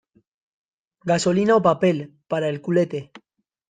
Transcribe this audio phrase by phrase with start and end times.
[1.11, 1.97] gasolina o papel
[2.31, 2.99] para el culete.